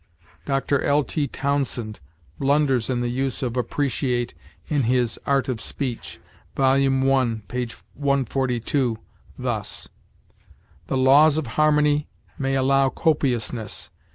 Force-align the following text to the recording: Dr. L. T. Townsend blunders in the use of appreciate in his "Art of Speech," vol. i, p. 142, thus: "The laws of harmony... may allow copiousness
Dr. 0.47 0.81
L. 0.81 1.03
T. 1.03 1.27
Townsend 1.27 1.99
blunders 2.39 2.89
in 2.89 3.01
the 3.01 3.07
use 3.11 3.43
of 3.43 3.55
appreciate 3.55 4.33
in 4.67 4.81
his 4.89 5.19
"Art 5.27 5.47
of 5.47 5.61
Speech," 5.61 6.19
vol. 6.55 6.71
i, 6.73 6.77
p. 6.87 7.69
142, 7.93 8.97
thus: 9.37 9.89
"The 10.87 10.97
laws 10.97 11.37
of 11.37 11.45
harmony... 11.45 12.07
may 12.39 12.55
allow 12.55 12.89
copiousness 12.89 13.91